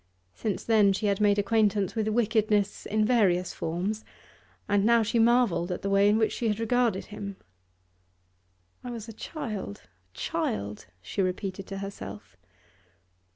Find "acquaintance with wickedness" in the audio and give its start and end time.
1.37-2.87